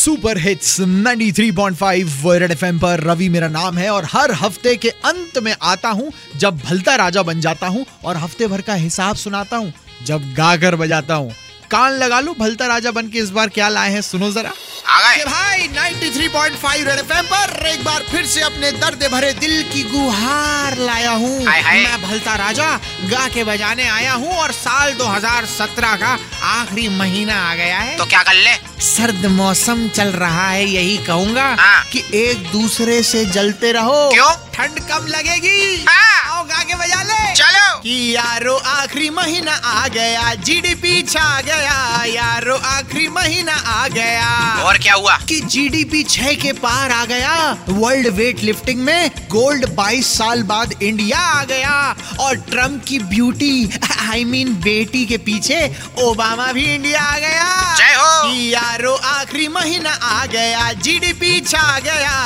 [0.00, 5.38] Super hits 93.5 red FM पर रवि मेरा नाम है और हर हफ़्ते के अंत
[5.38, 9.56] में आता हूँ जब भलता राजा बन जाता हूँ और हफ़्ते भर का हिसाब सुनाता
[9.56, 9.72] हूँ
[10.06, 11.32] जब गागर बजाता हूँ।
[11.70, 14.52] कान लगा लो भलता राजा बन के इस बार क्या लाए हैं सुनो जरा।
[14.90, 19.62] आ गए भाई 93.5 रेड एफएम पर एक बार फिर से अपने दर्द भरे दिल
[19.72, 22.68] की गुहार लाया हूँ। मैं भलता राजा
[23.10, 26.16] गा के बजाने आया हूँ और साल 2017 का
[26.54, 28.56] आखिरी महीना आ गया है तो क्या कर ले
[28.86, 34.30] सर्द मौसम चल रहा है यही कहूँगा हाँ। कि एक दूसरे से जलते रहो क्यों?
[34.54, 37.34] ठंड कम लगेगी हाँ। आओ गा के बजा ले
[37.82, 44.78] कि यारो आखिरी महीना आ गया जीडीपी छा गया यारो आखिरी महीना आ गया। और
[44.78, 45.16] क्या हुआ?
[45.16, 50.82] कि जीडीपी छह के पार आ गया वर्ल्ड वेट लिफ्टिंग में गोल्ड 22 साल बाद
[50.82, 53.70] इंडिया आ गया और ट्रंप की ब्यूटी
[54.10, 58.54] आई I मीन mean, बेटी के पीछे ओबामा भी इंडिया आ गया। जय हो। कि
[58.54, 62.19] यारो आखिरी महीना आ गया जीडीपी छा गया।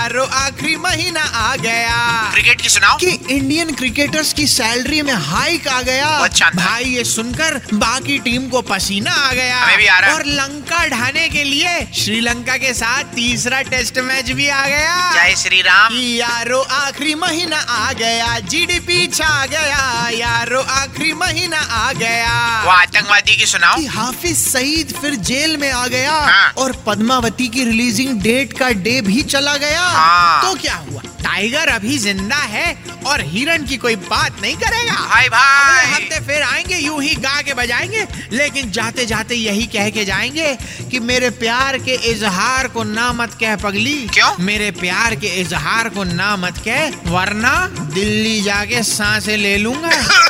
[0.00, 5.68] यारो आखिरी महीना आ गया। क्रिकेट की सुनाओ। कि इंडियन क्रिकेटर्स की सैलरी में हाइक
[5.68, 10.22] आ गया। भाई ये सुनकर बाकी टीम को पसीना आ गया। भी आ रहा और
[10.26, 15.60] लंका ढाने के लिए श्रीलंका के साथ तीसरा टेस्ट मैच भी आ गया। जय श्री
[15.60, 22.62] राम यारो आखिरी महीना आ गया। जीडीपी छा गया। यारो आखिरी महीना आ गया।
[23.00, 27.64] आतंकवादी की सुनाओ। कि हाफिज सईद फिर जेल में आ गया हाँ। और पद्मावती की
[27.64, 31.02] रिलीजिंग डेट का डे भी चला गया। हाँ। तो क्या हुआ?
[31.24, 32.66] टाइगर अभी ज़िंदा है
[33.06, 37.40] और हिरन की कोई बात नहीं करेगा। भाई भाई। हफ़्ते फिर आएँगे यूँ ही गा
[37.42, 40.54] के बजाएँगे लेकिन जाते जाते यही कह के जाएँगे
[40.90, 44.32] कि मेरे प्यार के इजहार को ना मत कह पगली। क्यों?
[44.44, 47.54] मेरे प्यार के इजहार को ना मत कह वरना
[47.94, 49.90] दिल्ली जाके साँसें ले लूँगा।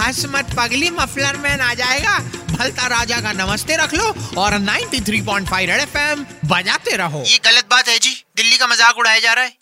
[0.00, 2.18] हंस मत पगली, मफलर मैन आ जाएगा।
[2.50, 7.88] भलता राजा का नमस्ते रख लो और 93.5 पॉइंट फाइव बजाते रहो। ये गलत बात
[7.88, 9.59] है जी। दिल्ली का मज़ाक उड़ाया जा रहा है।